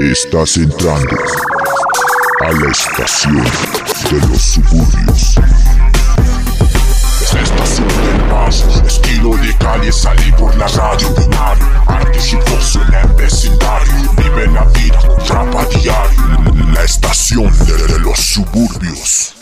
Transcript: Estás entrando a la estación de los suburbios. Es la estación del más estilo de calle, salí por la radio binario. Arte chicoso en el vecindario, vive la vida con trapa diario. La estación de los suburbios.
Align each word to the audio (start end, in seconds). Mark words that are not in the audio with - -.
Estás 0.00 0.56
entrando 0.56 1.16
a 2.40 2.52
la 2.52 2.70
estación 2.70 3.42
de 4.12 4.28
los 4.28 4.40
suburbios. 4.40 5.34
Es 7.20 7.32
la 7.34 7.42
estación 7.42 7.88
del 7.88 8.26
más 8.26 8.64
estilo 8.86 9.36
de 9.38 9.56
calle, 9.58 9.90
salí 9.90 10.30
por 10.38 10.56
la 10.56 10.68
radio 10.68 11.12
binario. 11.14 11.66
Arte 11.88 12.18
chicoso 12.20 12.80
en 12.86 12.94
el 12.94 13.08
vecindario, 13.14 13.92
vive 14.16 14.46
la 14.46 14.64
vida 14.66 15.00
con 15.00 15.24
trapa 15.24 15.64
diario. 15.64 16.44
La 16.72 16.84
estación 16.84 17.52
de 17.66 17.98
los 17.98 18.20
suburbios. 18.20 19.37